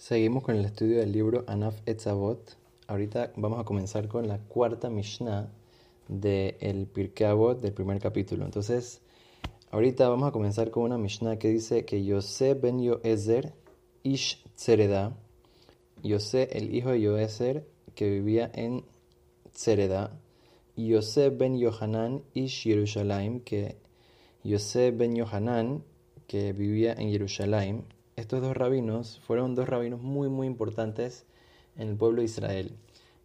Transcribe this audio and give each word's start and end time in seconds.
Seguimos 0.00 0.42
con 0.44 0.56
el 0.56 0.64
estudio 0.64 0.98
del 1.00 1.12
libro 1.12 1.44
Anaf 1.46 1.76
Etzavot. 1.84 2.56
Ahorita 2.86 3.34
vamos 3.36 3.60
a 3.60 3.64
comenzar 3.64 4.08
con 4.08 4.26
la 4.28 4.38
cuarta 4.38 4.88
Mishnah 4.88 5.52
del 6.08 6.86
Pirkei 6.86 7.26
Avot 7.26 7.60
del 7.60 7.74
primer 7.74 8.00
capítulo. 8.00 8.46
Entonces, 8.46 9.02
ahorita 9.70 10.08
vamos 10.08 10.26
a 10.26 10.32
comenzar 10.32 10.70
con 10.70 10.84
una 10.84 10.96
Mishnah 10.96 11.38
que 11.38 11.48
dice 11.48 11.84
que 11.84 12.02
Yosef 12.02 12.58
ben 12.62 12.80
Yoezer 12.80 13.52
ish 14.02 14.42
Tzereda, 14.56 15.18
Yosef 16.02 16.48
el 16.50 16.74
hijo 16.74 16.92
de 16.92 17.02
Yoezer 17.02 17.68
que 17.94 18.08
vivía 18.08 18.50
en 18.54 18.86
Tzereda, 19.52 20.18
y 20.76 20.88
Yosef 20.88 21.36
ben 21.36 21.58
Yohanan 21.58 22.22
ish 22.32 22.64
Yerushalayim, 22.64 23.40
que 23.40 23.76
Yosef 24.44 24.96
ben 24.96 25.14
Yohanan 25.14 25.84
que 26.26 26.54
vivía 26.54 26.94
en 26.94 27.10
Jerusalén 27.10 27.84
estos 28.20 28.42
dos 28.42 28.56
rabinos 28.56 29.20
fueron 29.26 29.54
dos 29.54 29.68
rabinos 29.68 30.00
muy 30.02 30.28
muy 30.28 30.46
importantes 30.46 31.24
en 31.76 31.88
el 31.88 31.96
pueblo 31.96 32.20
de 32.20 32.26
Israel. 32.26 32.76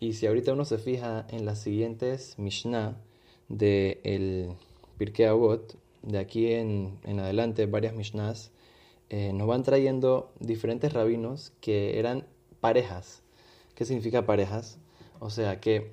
Y 0.00 0.14
si 0.14 0.26
ahorita 0.26 0.52
uno 0.52 0.64
se 0.64 0.78
fija 0.78 1.26
en 1.30 1.44
las 1.44 1.60
siguientes 1.60 2.38
Mishnah 2.38 2.96
del 3.48 3.98
el 4.04 4.52
Pirkei 4.98 5.26
Avot, 5.26 5.76
de 6.02 6.18
aquí 6.18 6.52
en, 6.52 6.98
adelante 7.04 7.66
varias 7.66 7.94
Mishnahs, 7.94 8.50
eh, 9.10 9.32
nos 9.32 9.46
van 9.46 9.62
trayendo 9.62 10.32
diferentes 10.40 10.92
rabinos 10.92 11.52
que 11.60 11.98
eran 11.98 12.26
parejas. 12.60 13.22
¿Qué 13.74 13.84
significa 13.84 14.26
parejas? 14.26 14.78
O 15.20 15.30
sea 15.30 15.60
que 15.60 15.92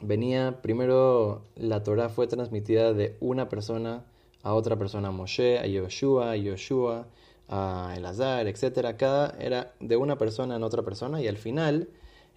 venía 0.00 0.60
primero 0.62 1.42
la 1.56 1.82
Torah 1.82 2.08
fue 2.08 2.26
transmitida 2.26 2.92
de 2.92 3.16
una 3.20 3.48
persona 3.48 4.04
a 4.42 4.54
otra 4.54 4.76
persona, 4.76 5.08
a 5.08 5.12
Moshe, 5.12 5.58
a 5.58 5.66
Yoshua, 5.66 6.32
a 6.32 6.36
Yoshua, 6.36 7.06
a 7.48 7.94
Elazar, 7.96 8.46
etcétera, 8.46 8.96
cada 8.96 9.36
era 9.38 9.74
de 9.80 9.96
una 9.96 10.16
persona 10.18 10.56
en 10.56 10.62
otra 10.62 10.82
persona 10.82 11.20
y 11.20 11.28
al 11.28 11.36
final 11.36 11.88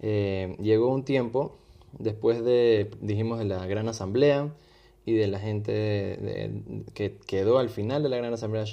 eh, 0.02 0.56
llegó 0.60 0.94
un 0.94 1.04
tiempo 1.04 1.56
después 1.98 2.44
de, 2.44 2.92
dijimos, 3.02 3.40
de 3.40 3.46
la 3.46 3.66
gran 3.66 3.88
asamblea 3.88 4.54
y 5.06 5.14
de 5.14 5.28
la 5.28 5.40
gente 5.40 6.52
que 6.94 7.18
quedó 7.26 7.60
al 7.60 7.70
final 7.70 8.04
de 8.04 8.10
la 8.10 8.18
gran 8.18 8.34
asamblea, 8.34 8.66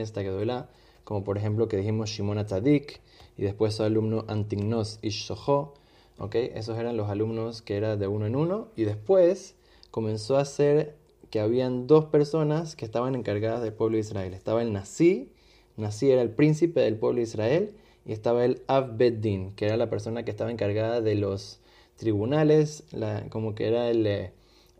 esta 0.00 0.22
la, 0.22 0.68
como 1.04 1.24
por 1.24 1.38
ejemplo 1.38 1.66
que 1.66 1.78
dijimos 1.78 2.10
Shimon 2.10 2.38
Atzadik 2.38 3.00
y 3.38 3.42
después 3.42 3.74
su 3.74 3.82
alumno 3.82 4.26
Antignos 4.28 4.98
Ishsoho, 5.00 5.72
¿ok? 6.18 6.34
Esos 6.34 6.78
eran 6.78 6.98
los 6.98 7.08
alumnos 7.08 7.62
que 7.62 7.78
era 7.78 7.96
de 7.96 8.06
uno 8.06 8.26
en 8.26 8.36
uno 8.36 8.68
y 8.76 8.84
después 8.84 9.54
comenzó 9.90 10.36
a 10.36 10.44
ser 10.44 10.99
que 11.30 11.40
habían 11.40 11.86
dos 11.86 12.06
personas 12.06 12.76
que 12.76 12.84
estaban 12.84 13.14
encargadas 13.14 13.62
del 13.62 13.72
pueblo 13.72 13.96
de 13.96 14.00
Israel. 14.00 14.34
Estaba 14.34 14.62
el 14.62 14.72
Nasi, 14.72 15.32
Nasi 15.76 16.10
era 16.10 16.22
el 16.22 16.30
príncipe 16.30 16.80
del 16.80 16.96
pueblo 16.96 17.18
de 17.18 17.22
Israel, 17.22 17.74
y 18.04 18.12
estaba 18.12 18.44
el 18.44 18.62
Avbeddin, 18.66 19.52
que 19.54 19.66
era 19.66 19.76
la 19.76 19.88
persona 19.90 20.24
que 20.24 20.30
estaba 20.30 20.50
encargada 20.50 21.00
de 21.00 21.14
los 21.14 21.60
tribunales, 21.96 22.84
como 23.28 23.54
que 23.54 23.68
era 23.68 23.88
el, 23.88 24.06
eh, 24.06 24.32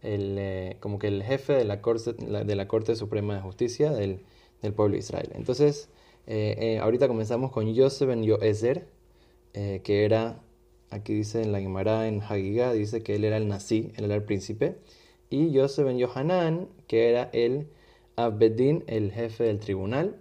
eh, 0.03 0.77
como 0.81 0.99
que 0.99 1.07
el 1.09 1.23
jefe 1.23 1.53
de 1.53 1.65
la, 1.65 1.81
corte, 1.83 2.13
de 2.13 2.57
la 2.57 2.67
Corte 2.67 2.97
Suprema 2.97 3.35
de 3.35 3.41
Justicia 3.43 3.93
del, 3.93 4.25
pueblo 4.75 4.95
de 4.95 4.99
Israel. 4.99 5.31
Entonces, 5.35 5.89
eh, 6.27 6.79
ahorita 6.83 7.09
comenzamos 7.09 7.53
con 7.53 7.73
Yosef 7.73 8.09
ben 8.09 8.25
Yoezer, 8.25 8.89
que 9.53 10.05
era, 10.05 10.41
aquí 10.91 11.15
dice 11.15 11.43
en 11.43 11.53
la 11.53 11.61
Gemara, 11.61 12.09
en 12.09 12.21
Hagigah, 12.23 12.73
dice 12.73 13.03
que 13.03 13.17
él 13.17 13.25
era 13.25 13.37
el 13.37 13.49
Nasi, 13.49 13.93
él 13.97 14.07
era 14.07 14.15
el 14.15 14.25
príncipe 14.25 14.77
y 15.31 15.53
Yosef 15.53 15.87
ben 15.87 15.99
Yohanan, 15.99 16.69
que 16.89 17.09
era 17.09 17.31
el 17.33 17.69
Abedin, 18.17 18.85
el 18.89 19.13
jefe 19.13 19.45
del 19.45 19.61
tribunal. 19.61 20.17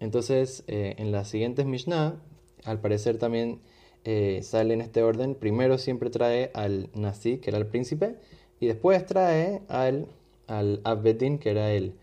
Entonces, 0.00 0.64
eh, 0.66 0.96
en 0.98 1.12
las 1.12 1.28
siguientes 1.28 1.64
Mishnah, 1.64 2.20
al 2.64 2.80
parecer 2.80 3.18
también 3.18 3.60
eh, 4.04 4.40
sale 4.42 4.74
en 4.74 4.80
este 4.80 5.02
orden. 5.02 5.34
Primero 5.34 5.78
siempre 5.78 6.10
trae 6.10 6.50
al 6.54 6.90
Nasi, 6.94 7.38
que 7.38 7.50
era 7.50 7.58
el 7.58 7.66
príncipe, 7.66 8.16
y 8.60 8.66
después 8.66 9.06
trae 9.06 9.62
al, 9.68 10.08
al 10.46 10.80
Abedin, 10.84 11.38
que 11.38 11.50
era 11.50 11.72
el, 11.72 11.94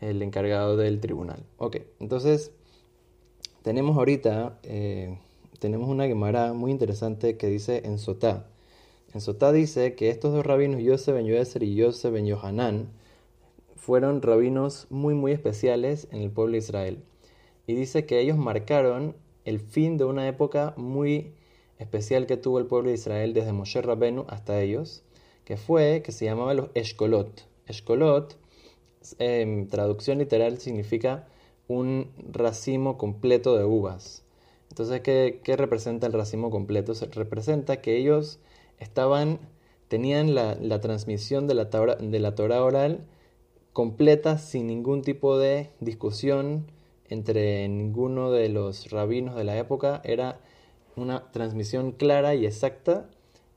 el 0.00 0.22
encargado 0.22 0.76
del 0.76 1.00
tribunal. 1.00 1.44
Ok, 1.58 1.78
entonces 1.98 2.52
tenemos 3.62 3.96
ahorita, 3.96 4.60
eh, 4.62 5.18
tenemos 5.58 5.88
una 5.88 6.06
Gemara 6.06 6.52
muy 6.52 6.70
interesante 6.70 7.36
que 7.36 7.48
dice 7.48 7.82
en 7.84 7.98
Sotá. 7.98 8.46
En 9.16 9.22
Sotá 9.22 9.50
dice 9.50 9.94
que 9.94 10.10
estos 10.10 10.34
dos 10.34 10.44
rabinos, 10.44 10.82
Yosef 10.82 11.14
ben 11.14 11.24
Yoeser 11.24 11.62
y 11.62 11.74
Yosef 11.74 12.12
ben 12.12 12.26
Yohanan, 12.26 12.90
fueron 13.74 14.20
rabinos 14.20 14.86
muy 14.90 15.14
muy 15.14 15.32
especiales 15.32 16.06
en 16.10 16.20
el 16.20 16.30
pueblo 16.30 16.52
de 16.52 16.58
Israel. 16.58 17.02
Y 17.66 17.76
dice 17.76 18.04
que 18.04 18.20
ellos 18.20 18.36
marcaron 18.36 19.16
el 19.46 19.58
fin 19.58 19.96
de 19.96 20.04
una 20.04 20.28
época 20.28 20.74
muy 20.76 21.32
especial 21.78 22.26
que 22.26 22.36
tuvo 22.36 22.58
el 22.58 22.66
pueblo 22.66 22.90
de 22.90 22.96
Israel 22.96 23.32
desde 23.32 23.54
Moshe 23.54 23.80
Rabenu 23.80 24.26
hasta 24.28 24.60
ellos, 24.60 25.02
que 25.46 25.56
fue 25.56 26.02
que 26.04 26.12
se 26.12 26.26
llamaba 26.26 26.52
los 26.52 26.68
Eshkolot. 26.74 27.46
Eshkolot, 27.68 28.36
en 29.18 29.68
traducción 29.68 30.18
literal, 30.18 30.58
significa 30.58 31.26
un 31.68 32.10
racimo 32.32 32.98
completo 32.98 33.56
de 33.56 33.64
uvas. 33.64 34.26
Entonces, 34.68 35.00
¿qué, 35.00 35.40
¿qué, 35.42 35.56
representa 35.56 36.06
el 36.06 36.12
racimo 36.12 36.50
completo? 36.50 36.94
Se 36.94 37.06
representa 37.06 37.80
que 37.80 37.96
ellos 37.96 38.40
estaban, 38.78 39.38
tenían 39.88 40.34
la, 40.34 40.80
transmisión 40.80 41.46
de 41.46 41.54
la, 41.54 41.64
de 41.64 42.20
la 42.20 42.34
Torah 42.34 42.62
oral 42.62 43.06
completa 43.72 44.38
sin 44.38 44.66
ningún 44.68 45.02
tipo 45.02 45.38
de 45.38 45.70
discusión 45.80 46.66
entre 47.08 47.68
ninguno 47.68 48.30
de 48.30 48.48
los 48.48 48.90
rabinos 48.90 49.36
de 49.36 49.44
la 49.44 49.58
época. 49.58 50.00
Era 50.04 50.40
una 50.96 51.30
transmisión 51.30 51.92
clara 51.92 52.34
y 52.34 52.46
exacta 52.46 53.08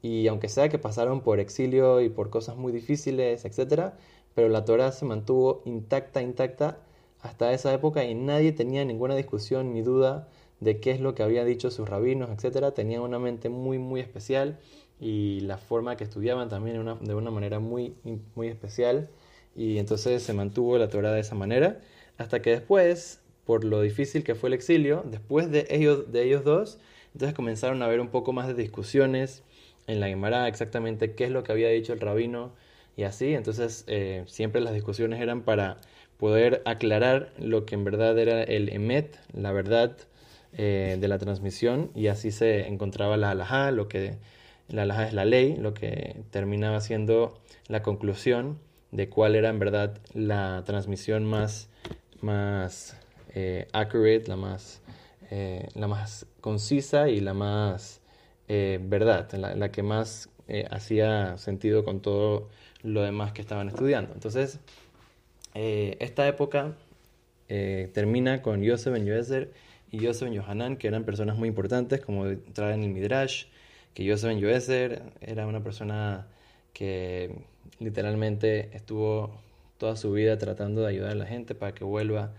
y 0.02 0.28
aunque 0.28 0.50
sea 0.50 0.70
que 0.70 0.80
pasaron 0.80 1.22
por 1.22 1.40
exilio 1.40 2.02
y 2.02 2.10
por 2.10 2.30
cosas 2.30 2.58
muy 2.58 2.72
difíciles, 2.72 3.46
etc., 3.46 3.94
pero 4.36 4.50
la 4.50 4.64
Torah 4.66 4.92
se 4.92 5.06
mantuvo 5.06 5.62
intacta, 5.66 6.22
intacta 6.22 6.80
hasta 7.22 7.52
esa 7.54 7.74
época 7.74 8.04
y 8.06 8.16
nadie 8.16 8.52
tenía 8.54 8.86
ninguna 8.86 9.16
discusión 9.16 9.74
ni 9.74 9.82
duda 9.82 10.30
de 10.60 10.80
qué 10.80 10.92
es 10.92 11.02
lo 11.02 11.16
que 11.16 11.24
había 11.24 11.46
dicho 11.46 11.72
sus 11.72 11.90
rabinos, 11.90 12.30
etc. 12.30 12.74
Tenían 12.74 13.02
una 13.02 13.20
mente 13.20 13.50
muy, 13.50 13.80
muy 13.80 14.00
especial 14.00 14.60
y 15.00 15.42
la 15.42 15.58
forma 15.58 15.96
que 15.96 16.04
estudiaban 16.04 16.50
también 16.50 16.86
de 17.02 17.16
una 17.16 17.32
manera 17.32 17.60
muy, 17.60 17.96
muy 18.36 18.48
especial. 18.48 19.10
Y 19.56 19.78
entonces 19.78 20.24
se 20.24 20.34
mantuvo 20.34 20.78
la 20.78 20.90
Torah 20.90 21.12
de 21.12 21.22
esa 21.22 21.36
manera 21.36 21.80
hasta 22.18 22.42
que 22.42 22.52
después, 22.52 23.22
por 23.46 23.64
lo 23.64 23.82
difícil 23.82 24.24
que 24.24 24.36
fue 24.36 24.50
el 24.50 24.54
exilio, 24.54 25.04
después 25.06 25.50
de 25.50 25.66
ellos, 25.70 26.12
de 26.12 26.24
ellos 26.24 26.44
dos, 26.44 26.80
entonces 27.14 27.34
comenzaron 27.36 27.82
a 27.82 27.86
haber 27.86 28.02
un 28.02 28.10
poco 28.10 28.34
más 28.34 28.48
de 28.48 28.54
discusiones 28.54 29.44
en 29.88 30.00
la 30.00 30.08
Gemara 30.08 30.48
exactamente 30.48 31.16
qué 31.16 31.24
es 31.26 31.32
lo 31.32 31.44
que 31.44 31.52
había 31.52 31.70
dicho 31.70 31.94
el 31.94 32.00
rabino 32.00 32.52
y 32.96 33.04
así, 33.04 33.34
entonces 33.34 33.86
eh, 33.88 34.24
siempre 34.28 34.62
las 34.62 34.74
discusiones 34.74 35.22
eran 35.22 35.42
para 35.42 35.78
poder 36.18 36.62
aclarar 36.66 37.32
lo 37.40 37.66
que 37.66 37.76
en 37.76 37.86
verdad 37.86 38.20
era 38.20 38.44
el 38.44 38.70
emet, 38.70 39.18
la 39.34 39.54
verdad 39.54 39.96
eh, 40.58 40.98
de 41.00 41.08
la 41.08 41.18
transmisión 41.18 41.92
y 41.96 42.08
así 42.08 42.32
se 42.32 42.68
encontraba 42.68 43.16
la 43.16 43.32
halajá, 43.32 43.72
lo 43.72 43.88
que 43.88 44.18
la 44.70 44.84
alhaja 44.84 45.08
es 45.08 45.14
la 45.14 45.26
ley, 45.26 45.56
lo 45.56 45.74
que 45.74 46.24
terminaba 46.32 46.80
siendo 46.82 47.40
la 47.68 47.82
conclusión 47.82 48.60
de 48.92 49.10
cuál 49.10 49.36
era 49.36 49.50
en 49.50 49.60
verdad 49.60 49.98
la 50.14 50.64
transmisión 50.66 51.26
más, 51.26 51.70
más 52.22 52.98
eh, 53.36 53.68
accurate, 53.74 54.24
la 54.28 54.36
más, 54.36 54.82
eh, 55.30 55.68
la 55.76 55.88
más 55.88 56.26
concisa 56.42 57.10
y 57.10 57.20
la 57.20 57.34
más 57.34 58.02
eh, 58.48 58.80
verdad, 58.82 59.32
la, 59.34 59.72
que 59.72 59.84
más 59.84 60.30
hacía 60.72 61.38
sentido 61.38 61.84
con 61.84 62.00
todo 62.02 62.50
lo 62.82 63.04
demás 63.04 63.34
que 63.34 63.42
estaban 63.42 63.68
estudiando. 63.68 64.14
Entonces, 64.14 64.60
esta 65.54 66.28
época 66.28 66.74
termina 67.48 68.42
con 68.42 68.64
Yosef 68.64 68.94
ben 68.94 69.06
Yoezer 69.06 69.54
y 69.92 70.00
Yosef 70.00 70.24
ben 70.24 70.34
Yohanan, 70.34 70.78
que 70.78 70.88
eran 70.88 71.04
personas 71.04 71.38
muy 71.38 71.50
importantes, 71.50 72.02
como 72.02 72.26
traen 72.54 72.82
el 72.82 72.90
Midrash, 72.90 73.46
que 74.00 74.10
Joseph 74.10 74.30
Ben 74.30 74.40
Yoeser 74.40 75.02
era 75.20 75.46
una 75.46 75.62
persona 75.62 76.26
que 76.72 77.36
literalmente 77.80 78.70
estuvo 78.74 79.42
toda 79.78 79.98
su 79.98 80.14
vida 80.14 80.38
tratando 80.38 80.84
de 80.84 80.88
ayudar 80.88 81.12
a 81.12 81.16
la 81.16 81.26
gente 81.26 81.54
para 81.54 81.74
que 81.74 81.84
vuelva 81.84 82.32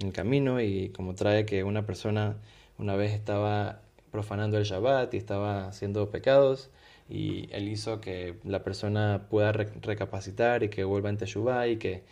en 0.00 0.08
el 0.08 0.12
camino 0.12 0.60
y 0.60 0.88
como 0.88 1.14
trae 1.14 1.46
que 1.46 1.62
una 1.62 1.86
persona 1.86 2.38
una 2.78 2.96
vez 2.96 3.12
estaba 3.12 3.80
profanando 4.10 4.58
el 4.58 4.64
Shabbat 4.64 5.14
y 5.14 5.16
estaba 5.16 5.68
haciendo 5.68 6.10
pecados 6.10 6.70
y 7.08 7.48
él 7.52 7.68
hizo 7.68 8.00
que 8.00 8.34
la 8.42 8.64
persona 8.64 9.28
pueda 9.30 9.52
recapacitar 9.52 10.64
y 10.64 10.68
que 10.68 10.82
vuelva 10.82 11.10
en 11.10 11.18
Teshuvah 11.18 11.68
y 11.68 11.76
que, 11.76 12.02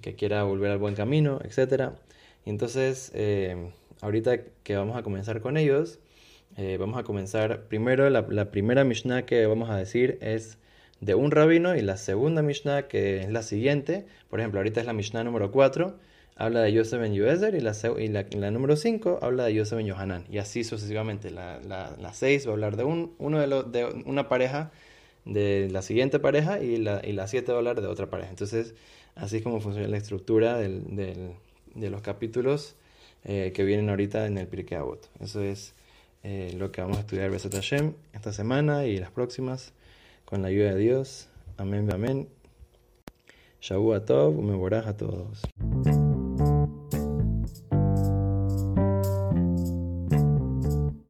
que 0.00 0.14
quiera 0.14 0.44
volver 0.44 0.70
al 0.70 0.78
buen 0.78 0.94
camino, 0.94 1.40
etc. 1.42 1.94
Y 2.46 2.50
entonces, 2.50 3.10
eh, 3.12 3.72
ahorita 4.02 4.38
que 4.62 4.76
vamos 4.76 4.96
a 4.96 5.02
comenzar 5.02 5.40
con 5.40 5.56
ellos, 5.56 5.98
eh, 6.56 6.76
vamos 6.78 6.98
a 6.98 7.02
comenzar 7.02 7.62
primero, 7.68 8.08
la, 8.10 8.50
primera 8.50 8.84
Mishnah 8.84 9.24
que 9.24 9.46
vamos 9.46 9.70
a 9.70 9.76
decir 9.76 10.18
es 10.20 10.58
de 11.00 11.14
un 11.14 11.30
rabino 11.30 11.74
y 11.74 11.80
la 11.80 11.96
segunda 11.96 12.42
Mishnah 12.42 12.88
que 12.88 13.22
es 13.22 13.30
la 13.30 13.42
siguiente, 13.42 14.06
por 14.28 14.40
ejemplo, 14.40 14.60
ahorita 14.60 14.80
es 14.80 14.86
la 14.86 14.92
Mishnah 14.92 15.24
número 15.24 15.50
4, 15.50 15.96
habla 16.36 16.60
de 16.62 16.72
Yosef 16.72 17.00
ben 17.00 17.14
Yoezer 17.14 17.54
y 17.54 17.60
la, 17.60 17.74
y 17.98 18.36
la, 18.36 18.50
número 18.50 18.76
5 18.76 19.20
habla 19.22 19.44
de 19.44 19.54
Yosef 19.54 19.76
ben 19.76 19.86
Yohanan. 19.86 20.24
Y 20.30 20.38
así 20.38 20.64
sucesivamente. 20.64 21.30
La, 21.30 21.60
la, 21.60 22.12
6 22.12 22.46
va 22.46 22.50
a 22.50 22.54
hablar 22.54 22.76
de, 22.76 22.84
un, 22.84 23.14
uno 23.18 23.40
de, 23.40 23.46
los 23.46 23.70
de 23.70 23.84
una 24.06 24.28
pareja, 24.28 24.72
de 25.24 25.68
la 25.70 25.82
siguiente 25.82 26.18
pareja, 26.18 26.62
y 26.62 26.76
la, 26.78 27.00
y 27.04 27.12
la 27.12 27.26
7 27.28 27.52
va 27.52 27.56
a 27.56 27.58
hablar 27.58 27.80
de 27.80 27.86
otra 27.86 28.10
pareja. 28.10 28.30
Entonces, 28.30 28.74
así 29.14 29.38
es 29.38 29.42
como 29.42 29.60
funciona 29.60 29.88
la 29.88 29.96
estructura 29.96 30.58
del, 30.58 30.96
del, 30.96 31.32
de 31.74 31.90
los 31.90 32.02
capítulos 32.02 32.76
eh, 33.24 33.52
que 33.54 33.64
vienen 33.64 33.88
ahorita 33.88 34.26
en 34.26 34.38
el 34.38 34.46
Pirkei 34.48 34.78
Avot. 34.78 35.08
Eso 35.20 35.42
es 35.42 35.74
eh, 36.22 36.54
lo 36.56 36.70
que 36.70 36.80
vamos 36.80 36.98
a 36.98 37.00
estudiar 37.00 37.30
Besat 37.30 37.54
esta 38.12 38.32
semana 38.32 38.86
y 38.86 38.98
las 38.98 39.10
próximas 39.10 39.72
con 40.24 40.42
la 40.42 40.48
ayuda 40.48 40.74
de 40.74 40.78
Dios. 40.78 41.28
Amén, 41.56 41.90
amén. 41.92 42.28
Shabu 43.60 43.98
Tov, 44.00 44.42
me 44.42 44.54
a 44.76 44.96
todos. 44.96 45.42